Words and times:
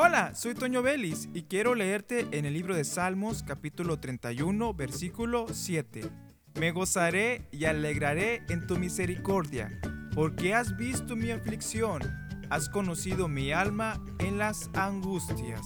Hola, 0.00 0.32
soy 0.36 0.54
Toño 0.54 0.80
Vélez 0.80 1.28
y 1.34 1.42
quiero 1.42 1.74
leerte 1.74 2.28
en 2.30 2.44
el 2.44 2.54
libro 2.54 2.76
de 2.76 2.84
Salmos 2.84 3.42
capítulo 3.42 3.98
31 3.98 4.72
versículo 4.72 5.46
7. 5.52 6.08
Me 6.54 6.70
gozaré 6.70 7.48
y 7.50 7.64
alegraré 7.64 8.44
en 8.48 8.68
tu 8.68 8.76
misericordia, 8.76 9.76
porque 10.14 10.54
has 10.54 10.76
visto 10.76 11.16
mi 11.16 11.32
aflicción, 11.32 12.00
has 12.48 12.68
conocido 12.68 13.26
mi 13.26 13.50
alma 13.50 14.00
en 14.20 14.38
las 14.38 14.70
angustias. 14.74 15.62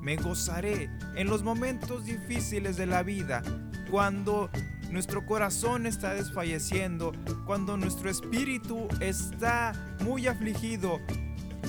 Me 0.00 0.16
gozaré 0.16 0.90
en 1.14 1.28
los 1.28 1.44
momentos 1.44 2.04
difíciles 2.04 2.76
de 2.76 2.86
la 2.86 3.04
vida, 3.04 3.44
cuando 3.92 4.50
nuestro 4.90 5.24
corazón 5.24 5.86
está 5.86 6.14
desfalleciendo, 6.14 7.12
cuando 7.46 7.76
nuestro 7.76 8.10
espíritu 8.10 8.88
está 9.00 9.72
muy 10.00 10.26
afligido, 10.26 10.98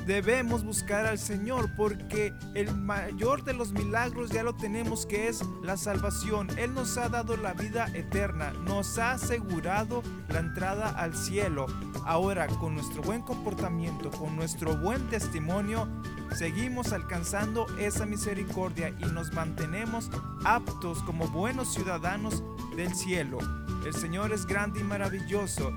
debemos 0.05 0.63
buscar 0.63 1.05
al 1.05 1.19
Señor 1.19 1.69
porque 1.75 2.33
el 2.55 2.75
mayor 2.75 3.43
de 3.43 3.53
los 3.53 3.71
milagros 3.71 4.29
ya 4.31 4.43
lo 4.43 4.55
tenemos 4.55 5.05
que 5.05 5.27
es 5.27 5.41
la 5.63 5.77
salvación. 5.77 6.47
Él 6.57 6.73
nos 6.73 6.97
ha 6.97 7.09
dado 7.09 7.37
la 7.37 7.53
vida 7.53 7.87
eterna, 7.93 8.51
nos 8.65 8.97
ha 8.97 9.11
asegurado 9.11 10.03
la 10.27 10.39
entrada 10.39 10.89
al 10.89 11.15
cielo. 11.15 11.67
Ahora 12.05 12.47
con 12.47 12.75
nuestro 12.75 13.01
buen 13.01 13.21
comportamiento, 13.21 14.09
con 14.11 14.35
nuestro 14.35 14.75
buen 14.77 15.07
testimonio, 15.09 15.87
seguimos 16.35 16.91
alcanzando 16.91 17.67
esa 17.77 18.05
misericordia 18.05 18.89
y 18.99 19.05
nos 19.05 19.33
mantenemos 19.33 20.09
aptos 20.43 21.03
como 21.03 21.27
buenos 21.27 21.73
ciudadanos 21.73 22.43
del 22.75 22.93
cielo. 22.95 23.39
El 23.85 23.93
Señor 23.93 24.33
es 24.33 24.45
grande 24.45 24.81
y 24.81 24.83
maravilloso 24.83 25.73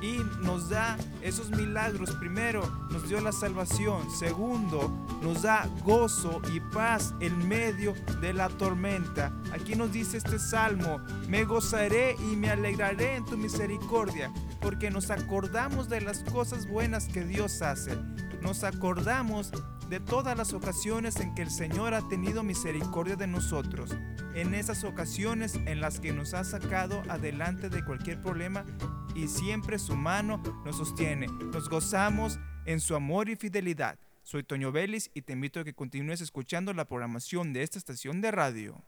y 0.00 0.18
nos 0.42 0.68
da 0.68 0.96
esos 1.22 1.50
milagros. 1.50 2.10
Primero, 2.12 2.62
nos 2.90 3.08
dio 3.08 3.20
la 3.20 3.32
salvación. 3.32 4.10
Segundo, 4.10 4.92
nos 5.22 5.42
da 5.42 5.68
gozo 5.84 6.40
y 6.52 6.60
paz 6.60 7.14
en 7.20 7.48
medio 7.48 7.94
de 8.20 8.32
la 8.32 8.48
tormenta. 8.48 9.32
Aquí 9.52 9.74
nos 9.74 9.92
dice 9.92 10.18
este 10.18 10.38
salmo, 10.38 11.00
me 11.28 11.44
gozaré 11.44 12.16
y 12.30 12.36
me 12.36 12.50
alegraré 12.50 13.16
en 13.16 13.24
tu 13.24 13.36
misericordia, 13.36 14.32
porque 14.60 14.90
nos 14.90 15.10
acordamos 15.10 15.88
de 15.88 16.00
las 16.00 16.20
cosas 16.24 16.68
buenas 16.68 17.06
que 17.06 17.24
Dios 17.24 17.62
hace. 17.62 17.96
Nos 18.42 18.64
acordamos 18.64 19.50
de 19.88 20.00
todas 20.00 20.36
las 20.36 20.52
ocasiones 20.52 21.16
en 21.20 21.34
que 21.34 21.42
el 21.42 21.50
Señor 21.50 21.94
ha 21.94 22.06
tenido 22.08 22.42
misericordia 22.42 23.16
de 23.16 23.26
nosotros, 23.26 23.96
en 24.34 24.54
esas 24.54 24.84
ocasiones 24.84 25.54
en 25.66 25.80
las 25.80 26.00
que 26.00 26.12
nos 26.12 26.34
ha 26.34 26.44
sacado 26.44 27.02
adelante 27.08 27.68
de 27.68 27.84
cualquier 27.84 28.20
problema 28.20 28.64
y 29.14 29.28
siempre 29.28 29.78
su 29.78 29.94
mano 29.94 30.42
nos 30.64 30.76
sostiene. 30.76 31.28
Nos 31.28 31.68
gozamos 31.68 32.38
en 32.64 32.80
su 32.80 32.94
amor 32.94 33.28
y 33.28 33.36
fidelidad. 33.36 33.98
Soy 34.22 34.42
Toño 34.42 34.72
Vélez 34.72 35.10
y 35.14 35.22
te 35.22 35.34
invito 35.34 35.60
a 35.60 35.64
que 35.64 35.72
continúes 35.72 36.20
escuchando 36.20 36.72
la 36.72 36.86
programación 36.86 37.52
de 37.52 37.62
esta 37.62 37.78
estación 37.78 38.20
de 38.20 38.32
radio. 38.32 38.84